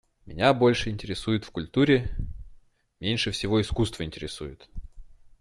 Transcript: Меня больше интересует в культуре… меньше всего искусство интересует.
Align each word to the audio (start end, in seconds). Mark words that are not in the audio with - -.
Меня 0.25 0.51
больше 0.55 0.89
интересует 0.89 1.45
в 1.45 1.51
культуре… 1.51 2.09
меньше 2.99 3.29
всего 3.29 3.61
искусство 3.61 4.01
интересует. 4.03 4.67